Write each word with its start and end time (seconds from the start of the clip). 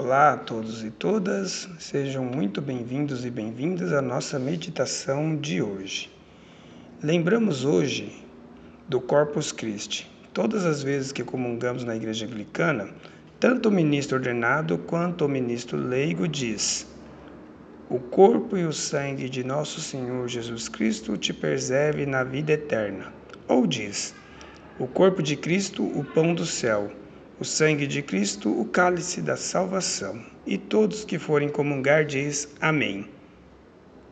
Olá 0.00 0.34
a 0.34 0.36
todos 0.36 0.84
e 0.84 0.92
todas, 0.92 1.68
sejam 1.80 2.24
muito 2.24 2.62
bem-vindos 2.62 3.24
e 3.24 3.30
bem-vindas 3.30 3.92
à 3.92 4.00
nossa 4.00 4.38
meditação 4.38 5.34
de 5.36 5.60
hoje. 5.60 6.08
Lembramos 7.02 7.64
hoje 7.64 8.24
do 8.88 9.00
Corpus 9.00 9.50
Christi. 9.50 10.08
Todas 10.32 10.64
as 10.64 10.84
vezes 10.84 11.10
que 11.10 11.24
comungamos 11.24 11.82
na 11.82 11.96
Igreja 11.96 12.26
Anglicana, 12.26 12.90
tanto 13.40 13.70
o 13.70 13.72
ministro 13.72 14.18
ordenado 14.18 14.78
quanto 14.78 15.24
o 15.24 15.28
ministro 15.28 15.76
leigo 15.76 16.28
diz: 16.28 16.86
O 17.90 17.98
corpo 17.98 18.56
e 18.56 18.64
o 18.64 18.72
sangue 18.72 19.28
de 19.28 19.42
nosso 19.42 19.80
Senhor 19.80 20.28
Jesus 20.28 20.68
Cristo 20.68 21.16
te 21.16 21.32
preserve 21.32 22.06
na 22.06 22.22
vida 22.22 22.52
eterna. 22.52 23.12
Ou 23.48 23.66
diz: 23.66 24.14
O 24.78 24.86
corpo 24.86 25.20
de 25.20 25.34
Cristo, 25.34 25.82
o 25.82 26.04
pão 26.04 26.36
do 26.36 26.46
céu 26.46 26.88
o 27.40 27.44
sangue 27.44 27.86
de 27.86 28.02
Cristo, 28.02 28.50
o 28.50 28.64
cálice 28.64 29.22
da 29.22 29.36
salvação. 29.36 30.20
E 30.46 30.58
todos 30.58 31.04
que 31.04 31.18
forem 31.18 31.48
comungar 31.48 32.04
diz 32.04 32.48
Amém. 32.60 33.08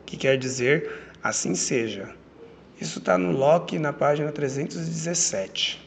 Que 0.04 0.16
quer 0.16 0.38
dizer 0.38 0.90
assim 1.22 1.54
seja. 1.54 2.14
Isso 2.80 2.98
está 2.98 3.18
no 3.18 3.32
Locke, 3.32 3.78
na 3.78 3.92
página 3.92 4.30
317. 4.30 5.84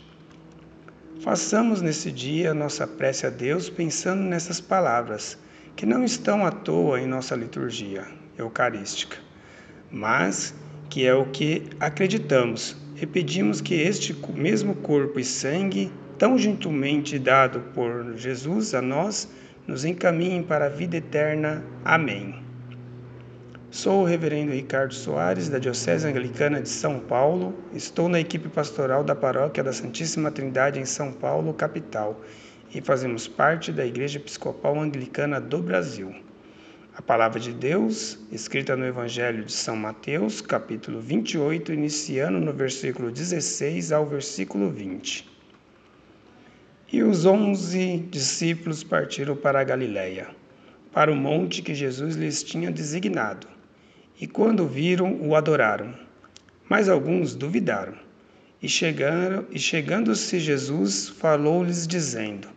Façamos 1.22 1.82
nesse 1.82 2.12
dia 2.12 2.54
nossa 2.54 2.88
prece 2.88 3.28
a 3.28 3.30
Deus 3.30 3.70
pensando 3.70 4.24
nessas 4.24 4.60
palavras, 4.60 5.38
que 5.76 5.86
não 5.86 6.04
estão 6.04 6.46
à 6.46 6.52
toa 6.52 7.00
em 7.00 7.06
nossa 7.06 7.36
liturgia 7.36 8.06
eucarística, 8.38 9.18
mas 9.92 10.54
que 10.90 11.06
é 11.06 11.14
o 11.14 11.26
que 11.26 11.64
acreditamos 11.80 12.76
e 13.02 13.06
pedimos 13.06 13.62
que 13.62 13.76
este 13.76 14.14
mesmo 14.34 14.76
corpo 14.76 15.20
e 15.20 15.24
sangue 15.24 15.92
tão 16.20 16.38
gentilmente 16.38 17.18
dado 17.18 17.62
por 17.74 18.14
Jesus 18.18 18.76
a 18.76 18.82
nós, 18.82 19.30
nos 19.66 19.86
encaminhe 19.86 20.44
para 20.44 20.66
a 20.66 20.70
vida 20.70 20.98
eterna. 20.98 21.64
Amém. 21.86 22.44
Sou 23.72 24.02
o 24.02 24.06
reverendo 24.06 24.52
Ricardo 24.52 24.94
Soares, 24.94 25.48
da 25.48 25.60
Diocese 25.60 26.06
Anglicana 26.06 26.62
de 26.62 26.68
São 26.68 27.00
Paulo. 27.00 27.58
Estou 27.74 28.10
na 28.10 28.20
equipe 28.20 28.50
pastoral 28.50 29.02
da 29.02 29.16
Paróquia 29.16 29.64
da 29.64 29.72
Santíssima 29.72 30.30
Trindade 30.30 30.78
em 30.78 30.86
São 30.86 31.14
Paulo, 31.14 31.54
capital, 31.54 32.20
e 32.76 32.82
fazemos 32.82 33.26
parte 33.26 33.72
da 33.72 33.86
Igreja 33.86 34.20
Episcopal 34.20 34.78
Anglicana 34.78 35.40
do 35.40 35.60
Brasil. 35.60 36.14
A 36.98 37.02
palavra 37.02 37.40
de 37.40 37.54
Deus, 37.54 38.20
escrita 38.30 38.76
no 38.76 38.86
Evangelho 38.86 39.46
de 39.46 39.54
São 39.54 39.78
Mateus, 39.78 40.42
capítulo 40.42 41.00
28, 41.00 41.72
iniciando 41.72 42.42
no 42.42 42.52
versículo 42.52 43.10
16 43.10 43.94
ao 43.94 44.06
versículo 44.06 44.70
20. 44.70 45.39
E 46.92 47.04
os 47.04 47.24
onze 47.24 47.98
discípulos 48.10 48.84
partiram 48.84 49.36
para 49.36 49.62
a 49.62 49.64
Galiléia, 49.64 50.30
para 50.92 51.12
o 51.12 51.16
monte 51.16 51.62
que 51.62 51.76
Jesus 51.76 52.16
lhes 52.16 52.42
tinha 52.42 52.72
designado. 52.72 53.46
E 54.20 54.26
quando 54.26 54.68
viram, 54.68 55.22
o 55.22 55.36
adoraram. 55.36 55.94
Mas 56.68 56.90
alguns 56.90 57.36
duvidaram. 57.36 57.94
E, 58.60 58.68
chegaram, 58.68 59.46
e 59.52 59.60
chegando-se 59.60 60.40
Jesus, 60.40 61.10
falou-lhes, 61.10 61.86
dizendo: 61.86 62.48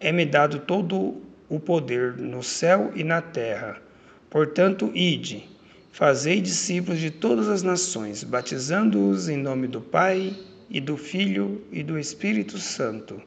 É-me 0.00 0.26
dado 0.26 0.58
todo 0.58 1.22
o 1.48 1.60
poder 1.60 2.18
no 2.18 2.42
céu 2.42 2.90
e 2.96 3.04
na 3.04 3.22
terra. 3.22 3.80
Portanto, 4.28 4.90
ide, 4.92 5.48
fazei 5.92 6.40
discípulos 6.40 6.98
de 6.98 7.12
todas 7.12 7.48
as 7.48 7.62
nações, 7.62 8.24
batizando-os 8.24 9.28
em 9.28 9.36
nome 9.36 9.68
do 9.68 9.80
Pai, 9.80 10.36
e 10.68 10.80
do 10.80 10.96
Filho 10.96 11.62
e 11.70 11.84
do 11.84 11.96
Espírito 11.96 12.58
Santo 12.58 13.22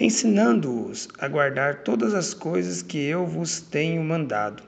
ensinando-os 0.00 1.08
a 1.18 1.26
guardar 1.26 1.82
todas 1.82 2.14
as 2.14 2.32
coisas 2.32 2.82
que 2.82 2.98
eu 2.98 3.26
vos 3.26 3.60
tenho 3.60 4.02
mandado. 4.02 4.62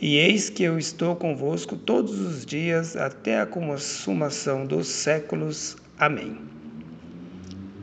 E 0.00 0.16
eis 0.16 0.50
que 0.50 0.62
eu 0.62 0.78
estou 0.78 1.16
convosco 1.16 1.76
todos 1.76 2.18
os 2.20 2.44
dias 2.44 2.96
até 2.96 3.40
a 3.40 3.46
consumação 3.46 4.66
dos 4.66 4.88
séculos. 4.88 5.76
Amém. 5.98 6.38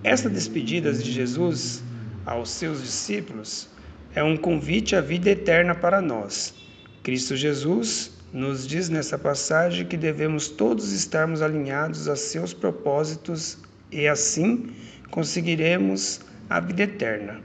Esta 0.03 0.29
despedida 0.29 0.91
de 0.93 1.09
Jesus 1.11 1.81
aos 2.25 2.49
seus 2.49 2.81
discípulos 2.81 3.69
é 4.13 4.21
um 4.21 4.37
convite 4.37 4.95
à 4.95 5.01
vida 5.01 5.29
eterna 5.29 5.73
para 5.73 6.01
nós. 6.01 6.53
Cristo 7.01 7.35
Jesus 7.35 8.11
nos 8.31 8.67
diz 8.67 8.89
nessa 8.89 9.17
passagem 9.17 9.85
que 9.85 9.97
devemos 9.97 10.49
todos 10.49 10.91
estarmos 10.91 11.41
alinhados 11.41 12.07
a 12.07 12.15
seus 12.15 12.53
propósitos 12.53 13.57
e 13.91 14.07
assim 14.07 14.71
conseguiremos 15.09 16.19
a 16.49 16.59
vida 16.59 16.83
eterna, 16.83 17.41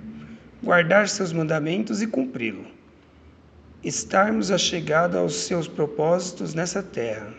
guardar 0.63 1.09
seus 1.09 1.33
mandamentos 1.33 2.03
e 2.03 2.07
cumpri-lo. 2.07 2.67
Estarmos 3.83 4.51
achegados 4.51 5.17
aos 5.17 5.35
seus 5.35 5.69
propósitos 5.69 6.53
nessa 6.55 6.83
terra. 6.83 7.33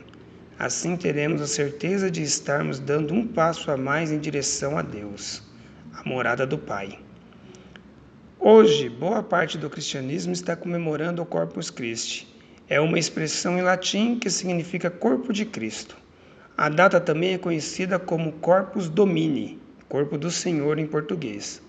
Assim 0.57 0.95
teremos 0.95 1.41
a 1.41 1.47
certeza 1.47 2.09
de 2.09 2.21
estarmos 2.21 2.79
dando 2.79 3.13
um 3.13 3.27
passo 3.27 3.71
a 3.71 3.77
mais 3.77 4.11
em 4.11 4.19
direção 4.19 4.77
a 4.77 4.81
Deus, 4.81 5.43
a 5.93 6.07
morada 6.07 6.45
do 6.45 6.57
Pai. 6.57 6.99
Hoje, 8.39 8.89
boa 8.89 9.21
parte 9.21 9.57
do 9.57 9.69
cristianismo 9.69 10.31
está 10.31 10.55
comemorando 10.55 11.21
o 11.21 11.25
Corpus 11.25 11.69
Christi. 11.69 12.25
É 12.69 12.79
uma 12.79 12.97
expressão 12.97 13.57
em 13.57 13.61
latim 13.61 14.17
que 14.17 14.29
significa 14.29 14.89
corpo 14.89 15.33
de 15.33 15.45
Cristo. 15.45 15.97
A 16.55 16.69
data 16.69 17.01
também 17.01 17.33
é 17.33 17.37
conhecida 17.37 17.99
como 17.99 18.33
Corpus 18.33 18.87
Domini, 18.87 19.59
Corpo 19.89 20.19
do 20.19 20.29
Senhor 20.29 20.77
em 20.77 20.85
português. 20.85 21.59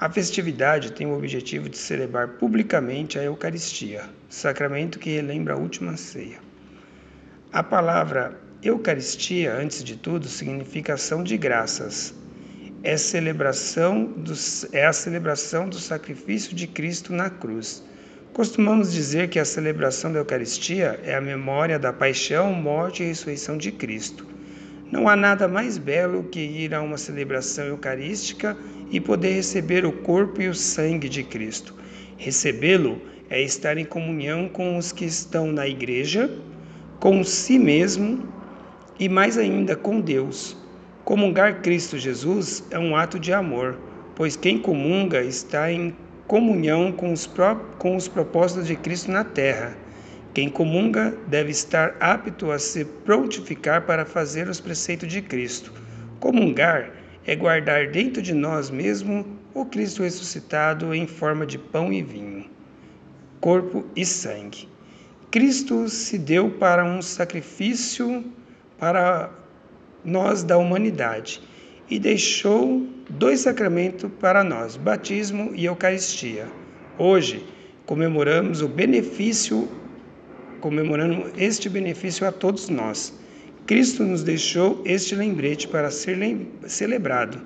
A 0.00 0.10
festividade 0.10 0.90
tem 0.90 1.06
o 1.06 1.16
objetivo 1.16 1.68
de 1.68 1.78
celebrar 1.78 2.30
publicamente 2.30 3.16
a 3.16 3.22
Eucaristia, 3.22 4.10
sacramento 4.28 4.98
que 4.98 5.14
relembra 5.14 5.54
a 5.54 5.56
última 5.56 5.96
ceia. 5.96 6.40
A 7.52 7.62
palavra 7.62 8.36
Eucaristia, 8.60 9.54
antes 9.54 9.84
de 9.84 9.96
tudo, 9.96 10.26
significa 10.26 10.94
ação 10.94 11.22
de 11.22 11.36
graças. 11.36 12.12
É, 12.82 12.96
celebração 12.96 14.04
do, 14.04 14.32
é 14.72 14.84
a 14.84 14.92
celebração 14.92 15.68
do 15.68 15.78
sacrifício 15.78 16.56
de 16.56 16.66
Cristo 16.66 17.12
na 17.12 17.30
cruz. 17.30 17.84
Costumamos 18.32 18.92
dizer 18.92 19.28
que 19.28 19.38
a 19.38 19.44
celebração 19.44 20.12
da 20.12 20.18
Eucaristia 20.18 20.98
é 21.04 21.14
a 21.14 21.20
memória 21.20 21.78
da 21.78 21.92
paixão, 21.92 22.52
morte 22.52 23.04
e 23.04 23.06
ressurreição 23.06 23.56
de 23.56 23.70
Cristo 23.70 24.26
não 24.90 25.08
há 25.08 25.14
nada 25.14 25.46
mais 25.46 25.78
belo 25.78 26.24
que 26.24 26.40
ir 26.40 26.74
a 26.74 26.82
uma 26.82 26.98
celebração 26.98 27.64
eucarística 27.66 28.56
e 28.90 29.00
poder 29.00 29.34
receber 29.34 29.84
o 29.84 29.92
corpo 29.92 30.42
e 30.42 30.48
o 30.48 30.54
sangue 30.54 31.08
de 31.08 31.22
Cristo. 31.22 31.74
Recebê-lo 32.16 33.00
é 33.28 33.40
estar 33.40 33.78
em 33.78 33.84
comunhão 33.84 34.48
com 34.48 34.76
os 34.76 34.90
que 34.90 35.04
estão 35.04 35.52
na 35.52 35.68
igreja, 35.68 36.28
com 36.98 37.22
si 37.22 37.58
mesmo 37.58 38.28
e 38.98 39.08
mais 39.08 39.38
ainda 39.38 39.76
com 39.76 40.00
Deus. 40.00 40.56
Comungar 41.04 41.62
Cristo 41.62 41.96
Jesus 41.96 42.64
é 42.70 42.78
um 42.78 42.96
ato 42.96 43.18
de 43.18 43.32
amor, 43.32 43.78
pois 44.16 44.34
quem 44.34 44.58
comunga 44.58 45.22
está 45.22 45.72
em 45.72 45.94
comunhão 46.26 46.90
com 46.90 47.12
os, 47.12 47.30
com 47.78 47.96
os 47.96 48.08
propósitos 48.08 48.66
de 48.66 48.74
Cristo 48.76 49.10
na 49.10 49.22
terra 49.22 49.76
quem 50.32 50.48
comunga 50.48 51.16
deve 51.26 51.50
estar 51.50 51.96
apto 51.98 52.52
a 52.52 52.58
se 52.58 52.84
prontificar 52.84 53.82
para 53.82 54.06
fazer 54.06 54.48
os 54.48 54.60
preceitos 54.60 55.08
de 55.08 55.20
Cristo. 55.20 55.72
Comungar 56.20 56.92
é 57.26 57.34
guardar 57.34 57.90
dentro 57.90 58.22
de 58.22 58.32
nós 58.32 58.70
mesmo 58.70 59.26
o 59.52 59.64
Cristo 59.64 60.02
ressuscitado 60.02 60.94
em 60.94 61.06
forma 61.06 61.44
de 61.44 61.58
pão 61.58 61.92
e 61.92 62.02
vinho, 62.02 62.44
corpo 63.40 63.84
e 63.96 64.06
sangue. 64.06 64.68
Cristo 65.30 65.88
se 65.88 66.16
deu 66.16 66.50
para 66.50 66.84
um 66.84 67.02
sacrifício 67.02 68.24
para 68.78 69.30
nós 70.04 70.42
da 70.42 70.56
humanidade 70.56 71.42
e 71.88 71.98
deixou 71.98 72.86
dois 73.08 73.40
sacramentos 73.40 74.10
para 74.20 74.44
nós, 74.44 74.76
batismo 74.76 75.50
e 75.54 75.64
Eucaristia. 75.64 76.46
Hoje 76.96 77.44
comemoramos 77.84 78.62
o 78.62 78.68
benefício 78.68 79.68
comemorando 80.60 81.32
este 81.36 81.68
benefício 81.68 82.26
a 82.26 82.32
todos 82.32 82.68
nós. 82.68 83.12
Cristo 83.66 84.02
nos 84.02 84.22
deixou 84.22 84.82
este 84.84 85.14
lembrete 85.14 85.68
para 85.68 85.90
ser 85.90 86.18
celebrado, 86.66 87.40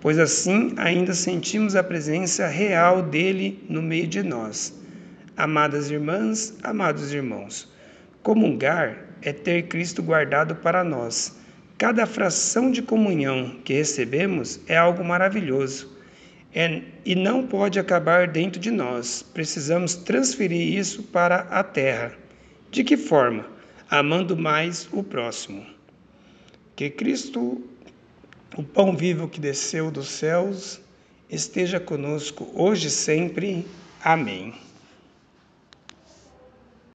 pois 0.00 0.18
assim 0.18 0.72
ainda 0.76 1.14
sentimos 1.14 1.76
a 1.76 1.82
presença 1.82 2.46
real 2.46 3.02
dele 3.02 3.62
no 3.68 3.82
meio 3.82 4.06
de 4.06 4.22
nós. 4.22 4.72
Amadas 5.36 5.90
irmãs, 5.90 6.54
amados 6.62 7.12
irmãos, 7.12 7.70
comungar 8.22 9.06
é 9.22 9.32
ter 9.32 9.64
Cristo 9.64 10.02
guardado 10.02 10.56
para 10.56 10.82
nós. 10.82 11.36
Cada 11.78 12.06
fração 12.06 12.70
de 12.70 12.80
comunhão 12.80 13.56
que 13.62 13.74
recebemos 13.74 14.58
é 14.66 14.78
algo 14.78 15.04
maravilhoso 15.04 15.94
é, 16.54 16.80
e 17.04 17.14
não 17.14 17.46
pode 17.46 17.78
acabar 17.78 18.28
dentro 18.28 18.58
de 18.58 18.70
nós. 18.70 19.22
Precisamos 19.22 19.94
transferir 19.94 20.74
isso 20.74 21.02
para 21.02 21.40
a 21.50 21.62
terra. 21.62 22.12
De 22.76 22.84
que 22.84 22.94
forma? 22.94 23.46
Amando 23.88 24.36
mais 24.36 24.86
o 24.92 25.02
próximo. 25.02 25.64
Que 26.76 26.90
Cristo, 26.90 27.64
o 28.54 28.62
pão 28.62 28.94
vivo 28.94 29.30
que 29.30 29.40
desceu 29.40 29.90
dos 29.90 30.08
céus, 30.08 30.78
esteja 31.30 31.80
conosco 31.80 32.46
hoje 32.54 32.88
e 32.88 32.90
sempre. 32.90 33.66
Amém. 34.04 34.52